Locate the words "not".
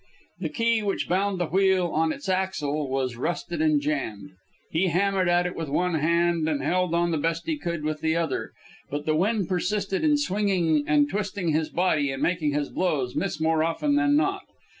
14.17-14.41